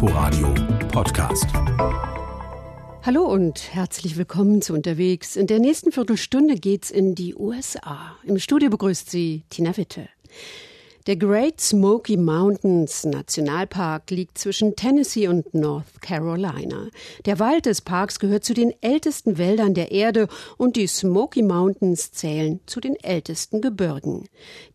[0.00, 0.54] Inforadio
[0.92, 1.46] Podcast.
[3.02, 5.34] Hallo und herzlich willkommen zu Unterwegs.
[5.34, 8.14] In der nächsten Viertelstunde geht's in die USA.
[8.22, 10.08] Im Studio begrüßt sie Tina Witte.
[11.08, 16.90] Der Great Smoky Mountains Nationalpark liegt zwischen Tennessee und North Carolina.
[17.24, 20.28] Der Wald des Parks gehört zu den ältesten Wäldern der Erde
[20.58, 24.28] und die Smoky Mountains zählen zu den ältesten Gebirgen.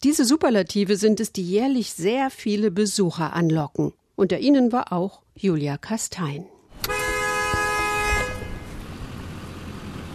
[0.04, 3.94] Diese Superlative sind es, die jährlich sehr viele Besucher anlocken.
[4.24, 6.45] Unter ihnen war auch Julia Kastein.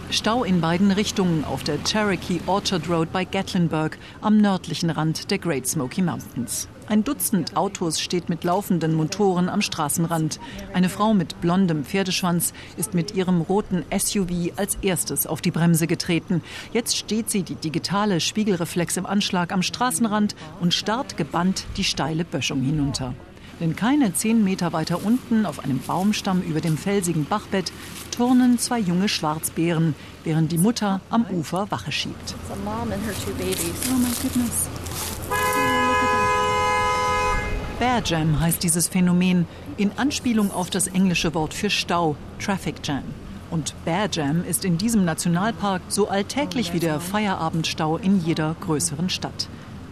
[0.09, 5.37] Stau in beiden Richtungen auf der Cherokee Orchard Road bei Gatlinburg am nördlichen Rand der
[5.37, 6.67] Great Smoky Mountains.
[6.87, 10.39] Ein Dutzend Autos steht mit laufenden Motoren am Straßenrand.
[10.73, 15.85] Eine Frau mit blondem Pferdeschwanz ist mit ihrem roten SUV als erstes auf die Bremse
[15.85, 16.41] getreten.
[16.73, 22.25] Jetzt steht sie, die digitale Spiegelreflex im Anschlag am Straßenrand und starrt gebannt die steile
[22.25, 23.13] Böschung hinunter.
[23.59, 27.71] Denn keine zehn Meter weiter unten, auf einem Baumstamm über dem felsigen Bachbett,
[28.15, 32.35] turnen zwei junge Schwarzbären, während die Mutter am Ufer Wache schiebt.
[35.29, 35.35] Oh.
[37.79, 43.03] Bear Jam heißt dieses Phänomen in Anspielung auf das englische Wort für Stau, Traffic Jam.
[43.51, 49.09] Und Bear Jam ist in diesem Nationalpark so alltäglich wie der Feierabendstau in jeder größeren
[49.09, 49.47] Stadt.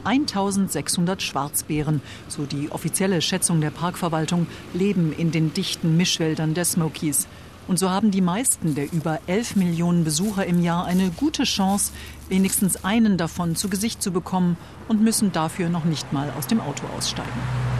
[0.08, 7.28] 1600 Schwarzbären, so die offizielle Schätzung der Parkverwaltung, leben in den dichten Mischwäldern der Smokies.
[7.68, 11.92] Und so haben die meisten der über 11 Millionen Besucher im Jahr eine gute Chance,
[12.30, 14.56] wenigstens einen davon zu Gesicht zu bekommen
[14.88, 17.77] und müssen dafür noch nicht mal aus dem Auto aussteigen.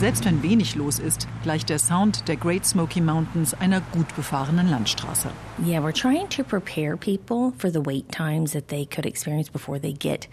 [0.00, 4.70] Selbst wenn wenig los ist, gleicht der Sound der Great Smoky Mountains einer gut befahrenen
[4.70, 5.28] Landstraße.
[5.62, 9.78] Yeah, we're trying to prepare people for the wait times that they could experience before
[9.78, 10.26] they get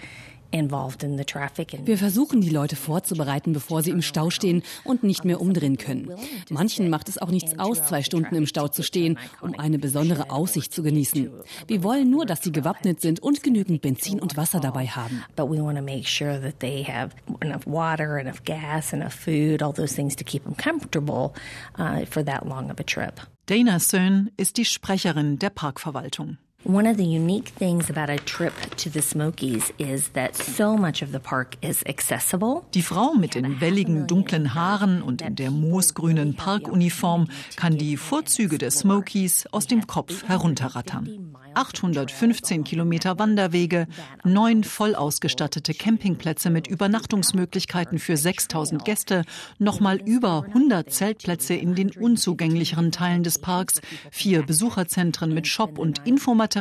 [0.51, 6.11] wir versuchen, die Leute vorzubereiten, bevor sie im Stau stehen und nicht mehr umdrehen können.
[6.49, 10.29] Manchen macht es auch nichts aus, zwei Stunden im Stau zu stehen, um eine besondere
[10.29, 11.29] Aussicht zu genießen.
[11.67, 15.23] Wir wollen nur, dass sie gewappnet sind und genügend Benzin und Wasser dabei haben.
[15.35, 19.61] But we want to make sure that they have enough water, enough gas, enough food,
[19.61, 21.33] all those things to keep them comfortable
[21.77, 23.21] uh, for that long of a trip.
[23.47, 26.37] Dana Sohn ist die Sprecherin der Parkverwaltung.
[26.67, 31.01] One of the unique things about a trip to the Smokies is that so much
[31.01, 32.65] of the park is accessible.
[32.73, 38.57] Die Frau mit den welligen dunklen Haaren und in der moosgrünen Parkuniform kann die Vorzüge
[38.57, 41.33] der Smokies aus dem Kopf herunterrattern.
[41.53, 43.87] 815 Kilometer Wanderwege,
[44.23, 49.23] neun voll ausgestattete Campingplätze mit Übernachtungsmöglichkeiten für 6000 Gäste,
[49.57, 56.05] nochmal über 100 Zeltplätze in den unzugänglicheren Teilen des Parks, vier Besucherzentren mit Shop und
[56.05, 56.56] Infomaterial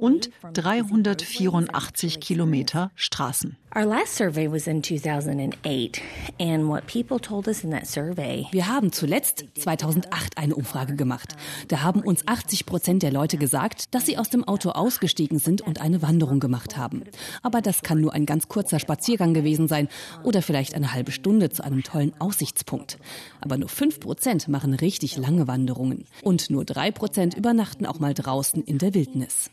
[0.00, 3.56] und 384 Kilometer Straßen.
[3.76, 6.00] Our last survey was in 2008
[6.40, 8.46] and what people told us in that survey.
[8.50, 11.36] Wir haben zuletzt 2008 eine Umfrage gemacht.
[11.68, 15.60] Da haben uns 80 Prozent der Leute gesagt, dass sie aus dem Auto ausgestiegen sind
[15.60, 17.02] und eine Wanderung gemacht haben.
[17.42, 19.88] Aber das kann nur ein ganz kurzer Spaziergang gewesen sein
[20.22, 22.96] oder vielleicht eine halbe Stunde zu einem tollen Aussichtspunkt.
[23.42, 28.14] Aber nur 5 Prozent machen richtig lange Wanderungen und nur 3 Prozent übernachten auch mal
[28.14, 29.05] draußen in der Wildnis.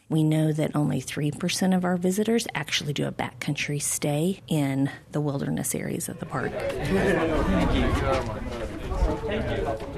[0.10, 4.90] We know that only 3% of our visitors actually do a backcountry stay stay in
[5.12, 6.52] the wilderness areas of the park.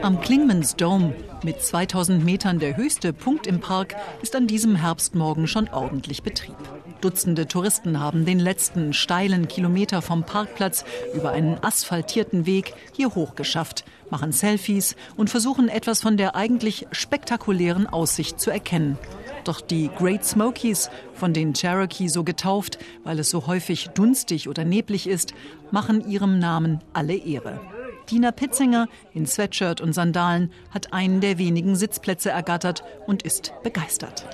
[0.02, 1.14] Am Klingmans Dome
[1.44, 6.56] mit 2000 Metern der höchste Punkt im Park ist an diesem Herbstmorgen schon ordentlich Betrieb.
[7.02, 13.86] Dutzende Touristen haben den letzten steilen Kilometer vom Parkplatz über einen asphaltierten Weg hier hochgeschafft,
[14.10, 18.98] machen Selfies und versuchen etwas von der eigentlich spektakulären Aussicht zu erkennen.
[19.46, 24.66] Doch die Great Smokies, von den Cherokee so getauft, weil es so häufig dunstig oder
[24.66, 25.34] neblig ist,
[25.72, 27.62] machen ihrem Namen alle Ehre.
[28.10, 34.26] Dina Pitzinger in Sweatshirt und Sandalen hat einen der wenigen Sitzplätze ergattert und ist begeistert.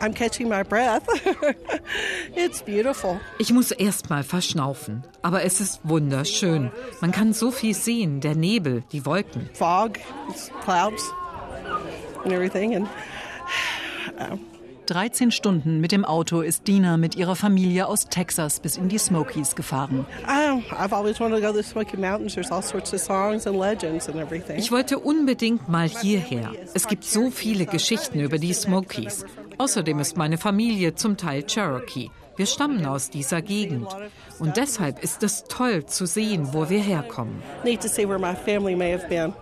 [0.00, 1.02] I'm catching my breath.
[2.34, 3.20] It's beautiful.
[3.38, 6.70] Ich muss erst mal verschnaufen, aber es ist wunderschön.
[7.00, 9.48] Man kann so viel sehen, der Nebel, die Wolken.
[9.54, 9.98] Fog,
[10.64, 11.12] clouds
[12.24, 12.88] and everything and
[14.88, 18.96] 13 Stunden mit dem Auto ist Dina mit ihrer Familie aus Texas bis in die
[18.96, 20.06] Smokies gefahren.
[24.56, 26.52] Ich wollte unbedingt mal hierher.
[26.72, 29.26] Es gibt so viele Geschichten über die Smokies.
[29.58, 32.10] Außerdem ist meine Familie zum Teil Cherokee.
[32.36, 33.88] Wir stammen aus dieser Gegend.
[34.38, 37.42] Und deshalb ist es toll zu sehen, wo wir herkommen.
[37.64, 39.34] Need to see where my family may have been.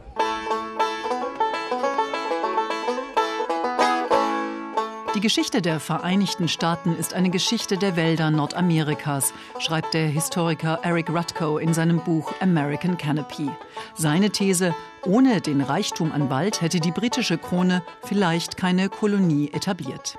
[5.17, 11.09] Die Geschichte der Vereinigten Staaten ist eine Geschichte der Wälder Nordamerikas, schreibt der Historiker Eric
[11.09, 13.49] Rutko in seinem Buch American Canopy.
[13.95, 14.75] Seine These,
[15.07, 20.19] ohne den Reichtum an Wald hätte die britische Krone vielleicht keine Kolonie etabliert.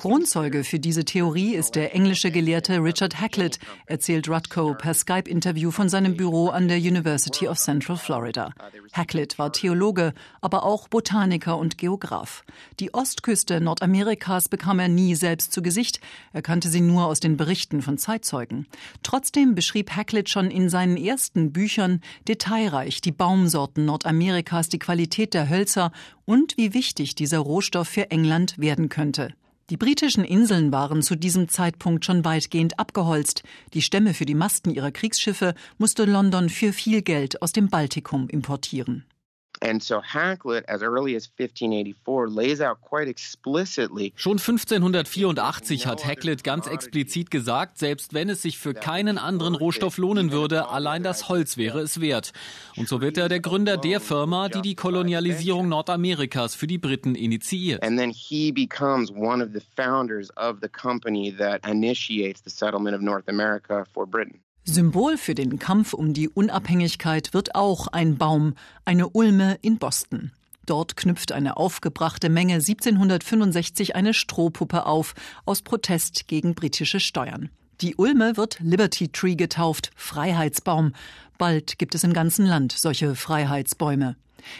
[0.00, 5.88] Kronzeuge für diese Theorie ist der englische Gelehrte Richard Haklett, erzählt Rutko per Skype-Interview von
[5.88, 8.52] seinem Büro an der University of Central Florida.
[8.92, 12.44] Haklett war Theologe, aber auch Botaniker und Geograf.
[12.78, 16.00] Die Ostküste Nordamerikas bekam er nie selbst zu Gesicht,
[16.32, 18.66] er kannte sie nur aus den Berichten von Zeitzeugen.
[19.02, 25.32] Trotzdem beschrieb Haklett schon in seinen ersten Büchern detailreich die Baumsorten Nordamerikas, die Qualität Qualität
[25.32, 25.92] der Hölzer
[26.24, 29.32] und wie wichtig dieser Rohstoff für England werden könnte.
[29.70, 33.44] Die britischen Inseln waren zu diesem Zeitpunkt schon weitgehend abgeholzt.
[33.74, 38.28] Die Stämme für die Masten ihrer Kriegsschiffe musste London für viel Geld aus dem Baltikum
[38.28, 39.04] importieren.
[39.60, 44.12] And so Hakluyt, as early as 1584, lays out quite explicitly.
[44.16, 49.98] Schon 1584 hat Hakluyt ganz explizit gesagt, selbst wenn es sich für keinen anderen Rohstoff
[49.98, 52.32] lohnen würde, allein das Holz wäre es wert.
[52.76, 57.14] Und so wird er der Gründer der Firma, die die Kolonialisierung Nordamerikas für die Briten
[57.14, 57.82] initiiert.
[57.82, 62.94] And then he becomes one of the founders of the company that initiates the settlement
[62.94, 64.40] of North America for Britain.
[64.68, 68.52] Symbol für den Kampf um die Unabhängigkeit wird auch ein Baum,
[68.84, 70.30] eine Ulme in Boston.
[70.66, 75.14] Dort knüpft eine aufgebrachte Menge 1765 eine Strohpuppe auf,
[75.46, 77.48] aus Protest gegen britische Steuern.
[77.80, 80.92] Die Ulme wird Liberty Tree getauft, Freiheitsbaum.
[81.38, 84.16] Bald gibt es im ganzen Land solche Freiheitsbäume.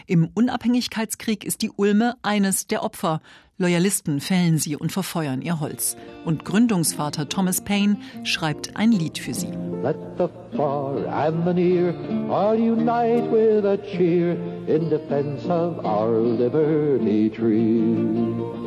[0.06, 3.20] Im Unabhängigkeitskrieg ist die Ulme eines der Opfer.
[3.58, 5.96] Loyalisten fällen sie und verfeuern ihr Holz.
[6.24, 9.52] Und Gründungsvater Thomas Paine schreibt ein Lied für sie.
[9.82, 11.94] Let the far and the near
[12.30, 14.36] all unite with a cheer
[14.66, 18.58] in defense of our liberty tree.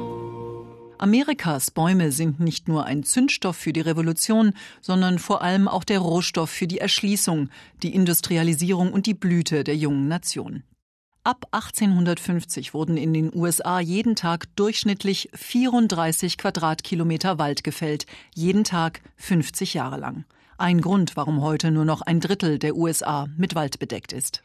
[1.02, 5.98] Amerikas Bäume sind nicht nur ein Zündstoff für die Revolution, sondern vor allem auch der
[5.98, 7.50] Rohstoff für die Erschließung,
[7.82, 10.62] die Industrialisierung und die Blüte der jungen Nation.
[11.24, 19.04] Ab 1850 wurden in den USA jeden Tag durchschnittlich 34 Quadratkilometer Wald gefällt, jeden Tag
[19.18, 20.26] 50 Jahre lang.
[20.58, 24.42] Ein Grund, warum heute nur noch ein Drittel der USA mit Wald bedeckt ist.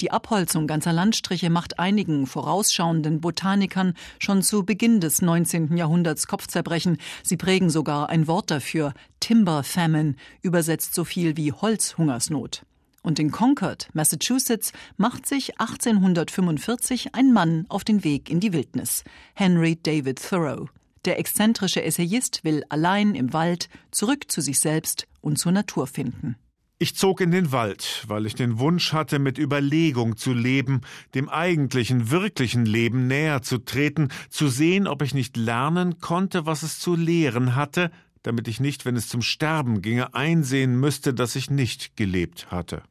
[0.00, 5.76] Die Abholzung ganzer Landstriche macht einigen vorausschauenden Botanikern schon zu Beginn des 19.
[5.76, 6.96] Jahrhunderts Kopfzerbrechen.
[7.22, 12.62] Sie prägen sogar ein Wort dafür, Timber Famine, übersetzt so viel wie Holzhungersnot.
[13.04, 19.04] Und in Concord, Massachusetts, macht sich 1845 ein Mann auf den Weg in die Wildnis,
[19.34, 20.70] Henry David Thoreau.
[21.04, 26.36] Der exzentrische Essayist will allein im Wald zurück zu sich selbst und zur Natur finden.
[26.78, 30.80] Ich zog in den Wald, weil ich den Wunsch hatte, mit Überlegung zu leben,
[31.14, 36.62] dem eigentlichen, wirklichen Leben näher zu treten, zu sehen, ob ich nicht lernen konnte, was
[36.62, 37.90] es zu lehren hatte,
[38.22, 42.82] damit ich nicht, wenn es zum Sterben ginge, einsehen müsste, dass ich nicht gelebt hatte.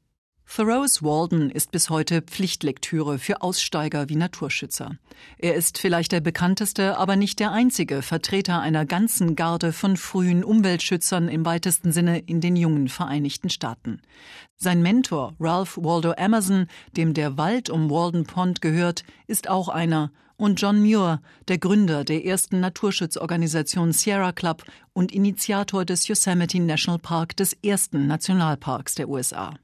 [0.56, 5.00] Thoreaus Walden ist bis heute Pflichtlektüre für Aussteiger wie Naturschützer.
[5.40, 10.44] Er ist vielleicht der bekannteste, aber nicht der einzige Vertreter einer ganzen Garde von frühen
[10.44, 14.00] Umweltschützern im weitesten Sinne in den jungen Vereinigten Staaten.
[14.56, 20.12] Sein Mentor Ralph Waldo Emerson, dem der Wald um Walden Pond gehört, ist auch einer,
[20.38, 24.64] und John Muir, der Gründer der ersten Naturschutzorganisation Sierra Club
[24.94, 29.56] und Initiator des Yosemite National Park, des ersten Nationalparks der USA.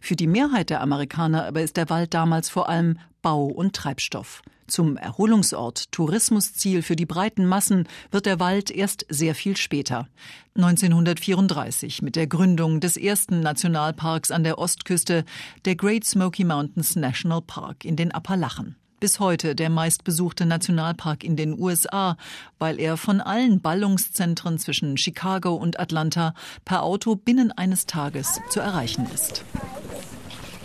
[0.00, 4.42] Für die Mehrheit der Amerikaner aber ist der Wald damals vor allem Bau und Treibstoff.
[4.66, 10.08] Zum Erholungsort, Tourismusziel für die breiten Massen wird der Wald erst sehr viel später.
[10.56, 15.24] 1934 mit der Gründung des ersten Nationalparks an der Ostküste,
[15.64, 21.36] der Great Smoky Mountains National Park in den Appalachen bis heute der meistbesuchte Nationalpark in
[21.36, 22.16] den USA,
[22.58, 28.60] weil er von allen Ballungszentren zwischen Chicago und Atlanta per Auto binnen eines Tages zu
[28.60, 29.44] erreichen ist.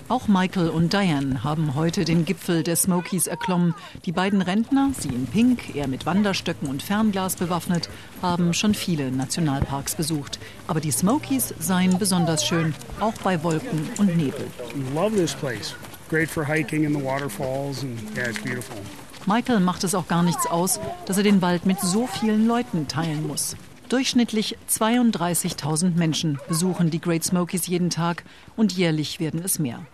[0.10, 3.74] Auch Michael und Diane haben heute den Gipfel der Smokies erklommen.
[4.06, 7.90] Die beiden Rentner, sie in Pink, er mit Wanderstöcken und Fernglas bewaffnet,
[8.22, 10.40] haben schon viele Nationalparks besucht.
[10.68, 14.46] Aber die Smokies seien besonders schön, auch bei Wolken und Nebel.
[14.94, 15.76] Love this place
[16.10, 18.78] great for hiking in the waterfalls and yeah, it's beautiful.
[19.26, 22.88] Michael macht es auch gar nichts aus, dass er den Wald mit so vielen Leuten
[22.88, 23.56] teilen muss.
[23.90, 28.24] Durchschnittlich 32.000 Menschen besuchen die Great Smokies jeden Tag
[28.56, 29.86] und jährlich werden es mehr.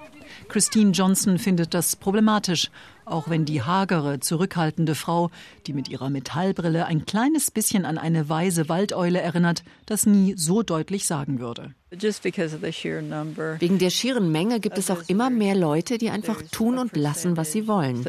[0.47, 2.71] Christine Johnson findet das problematisch.
[3.09, 5.31] Auch wenn die hagere, zurückhaltende Frau,
[5.67, 10.63] die mit ihrer Metallbrille ein kleines bisschen an eine weise Waldeule erinnert, das nie so
[10.63, 11.73] deutlich sagen würde.
[11.91, 17.35] Wegen der schieren Menge gibt es auch immer mehr Leute, die einfach tun und lassen,
[17.35, 18.05] was sie wollen.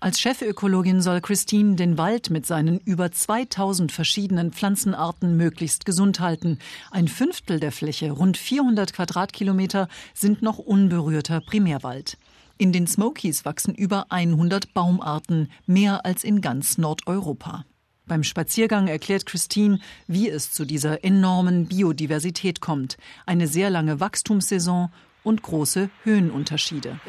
[0.00, 6.58] Als Chefökologin soll Christine den Wald mit seinen über 2000 verschiedenen Pflanzenarten möglichst gesund halten.
[6.90, 12.16] Ein Fünftel der Fläche, rund 400 Quadratkilometer, sind noch unberührter Primärwald.
[12.56, 17.64] In den Smokies wachsen über 100 Baumarten, mehr als in ganz Nordeuropa.
[18.06, 22.96] Beim Spaziergang erklärt Christine, wie es zu dieser enormen Biodiversität kommt.
[23.26, 24.90] Eine sehr lange Wachstumssaison
[25.24, 27.00] und große Höhenunterschiede.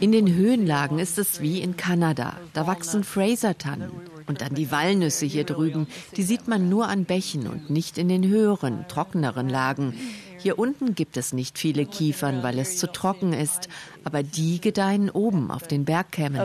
[0.00, 2.36] In den Höhenlagen ist es wie in Kanada.
[2.52, 3.90] Da wachsen Fraser-Tannen.
[4.26, 8.08] Und dann die Walnüsse hier drüben, die sieht man nur an Bächen und nicht in
[8.08, 9.94] den höheren, trockeneren Lagen.
[10.38, 13.68] Hier unten gibt es nicht viele Kiefern, weil es zu trocken ist,
[14.02, 16.40] aber die gedeihen oben auf den Bergkämmen.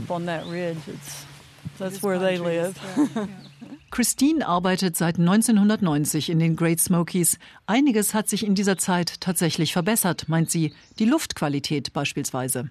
[3.92, 7.40] Christine arbeitet seit 1990 in den Great Smokies.
[7.66, 10.74] Einiges hat sich in dieser Zeit tatsächlich verbessert, meint sie.
[11.00, 12.70] Die Luftqualität beispielsweise.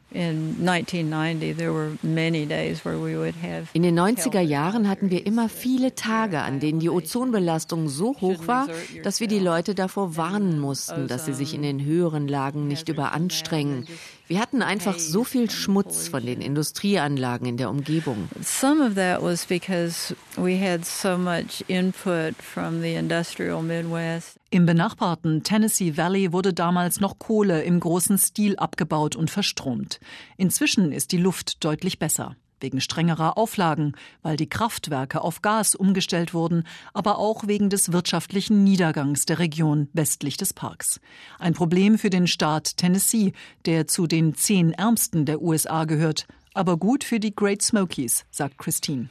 [3.72, 8.46] In den 90er Jahren hatten wir immer viele Tage, an denen die Ozonbelastung so hoch
[8.46, 8.68] war,
[9.02, 12.88] dass wir die Leute davor warnen mussten, dass sie sich in den höheren Lagen nicht
[12.88, 13.86] überanstrengen.
[14.28, 18.28] Wir hatten einfach so viel Schmutz von den Industrieanlagen in der Umgebung.
[18.42, 24.38] Some of that was because we had so much input from the industrial Midwest.
[24.50, 29.98] Im benachbarten Tennessee Valley wurde damals noch Kohle im großen Stil abgebaut und verstromt.
[30.36, 36.34] Inzwischen ist die Luft deutlich besser wegen strengerer Auflagen, weil die Kraftwerke auf Gas umgestellt
[36.34, 41.00] wurden, aber auch wegen des wirtschaftlichen Niedergangs der Region westlich des Parks.
[41.38, 43.32] Ein Problem für den Staat Tennessee,
[43.66, 46.26] der zu den zehn ärmsten der USA gehört,
[46.58, 49.08] aber gut für die Great Smokies, sagt Christine.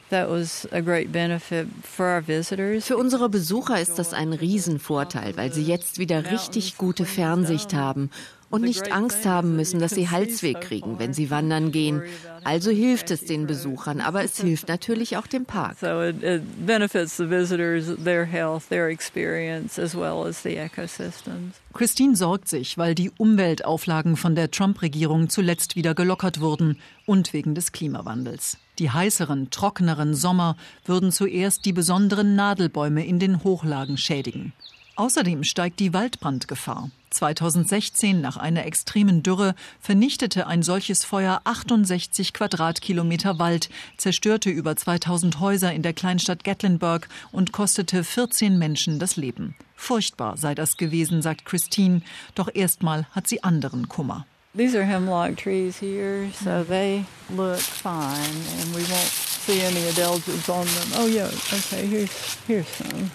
[2.81, 8.09] Für unsere Besucher ist das ein Riesenvorteil, weil sie jetzt wieder richtig gute Fernsicht haben
[8.49, 12.01] und nicht Angst haben müssen, dass sie Halsweh kriegen, wenn sie wandern gehen.
[12.43, 15.77] Also hilft es den Besuchern, aber es hilft natürlich auch dem Park.
[21.73, 27.53] Christine sorgt sich, weil die Umweltauflagen von der Trump-Regierung zuletzt wieder gelockert wurden und wegen
[27.53, 28.57] des Klimawandels.
[28.79, 34.53] Die heißeren, trockeneren Sommer würden zuerst die besonderen Nadelbäume in den Hochlagen schädigen.
[34.97, 36.89] Außerdem steigt die Waldbrandgefahr.
[37.11, 45.39] 2016 nach einer extremen Dürre vernichtete ein solches Feuer 68 Quadratkilometer Wald, zerstörte über 2000
[45.39, 49.55] Häuser in der Kleinstadt Gatlinburg und kostete 14 Menschen das Leben.
[49.75, 52.01] Furchtbar sei das gewesen, sagt Christine,
[52.33, 54.25] doch erstmal hat sie anderen Kummer.
[54.55, 58.17] These are hemlock trees here, so they look fine
[58.59, 59.13] and we won't
[59.45, 60.99] see any adelgids on them.
[60.99, 63.11] Oh yeah, okay, here's here's some.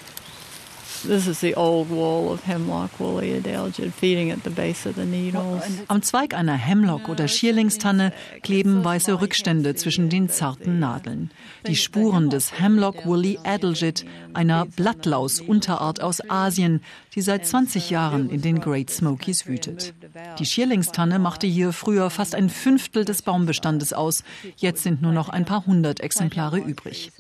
[5.89, 11.31] Am Zweig einer Hemlock- oder Schierlingstanne kleben weiße Rückstände zwischen den zarten Nadeln.
[11.67, 14.05] Die Spuren des Hemlock woolly adelgid,
[14.35, 16.81] einer Blattlaus-Unterart aus Asien,
[17.15, 19.95] die seit 20 Jahren in den Great Smokies wütet.
[20.39, 24.25] Die Schierlingstanne machte hier früher fast ein Fünftel des Baumbestandes aus.
[24.57, 27.13] Jetzt sind nur noch ein paar hundert Exemplare übrig.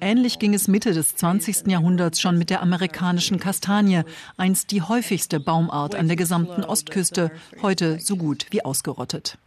[0.00, 1.66] Ähnlich ging es Mitte des 20.
[1.66, 4.02] Jahrhunderts schon mit der amerikanischen Kastanie,
[4.36, 7.30] einst die häufigste Baumart an der gesamten Ostküste,
[7.62, 9.38] heute so gut wie ausgerottet.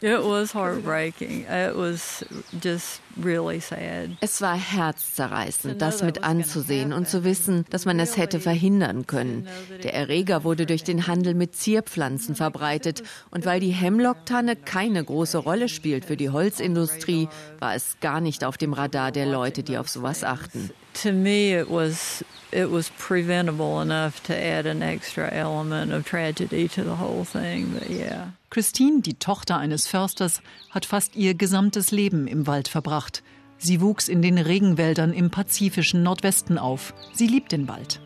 [4.21, 9.47] Es war herzzerreißend, das mit anzusehen und zu wissen, dass man es hätte verhindern können.
[9.83, 15.37] Der Erreger wurde durch den Handel mit Zierpflanzen verbreitet und weil die Hemlocktanne keine große
[15.37, 17.27] Rolle spielt für die Holzindustrie,
[17.59, 20.71] war es gar nicht auf dem Radar der Leute, die auf sowas achten.
[21.01, 26.67] To me it was it was preventable enough to add an extra element of tragedy
[26.67, 28.33] to the whole thing, but yeah.
[28.51, 33.23] Christine, die Tochter eines Försters, hat fast ihr gesamtes Leben im Wald verbracht.
[33.57, 36.93] Sie wuchs in den Regenwäldern im pazifischen Nordwesten auf.
[37.13, 38.02] Sie liebt den Wald.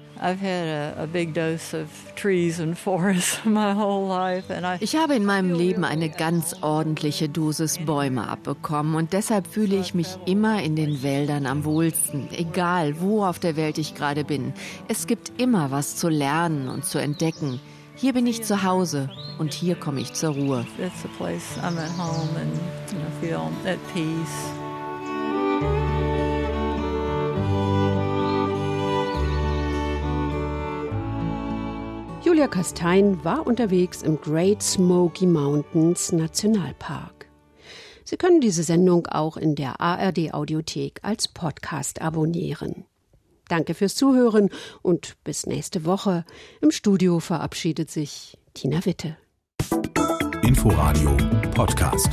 [4.80, 9.94] Ich habe in meinem Leben eine ganz ordentliche Dosis Bäume abbekommen und deshalb fühle ich
[9.94, 14.54] mich immer in den Wäldern am wohlsten, egal wo auf der Welt ich gerade bin.
[14.88, 17.60] Es gibt immer was zu lernen und zu entdecken.
[17.96, 19.10] Hier bin ich zu Hause
[19.40, 20.66] und hier komme ich zur Ruhe.
[20.78, 22.54] That's the place I'm at home and
[22.92, 24.67] you know, feel at peace.
[32.28, 37.30] Julia Kastein war unterwegs im Great Smoky Mountains Nationalpark.
[38.04, 42.84] Sie können diese Sendung auch in der ARD Audiothek als Podcast abonnieren.
[43.48, 44.50] Danke fürs Zuhören
[44.82, 46.26] und bis nächste Woche.
[46.60, 49.16] Im Studio verabschiedet sich Tina Witte.
[50.42, 51.16] Inforadio
[51.56, 52.10] Podcast.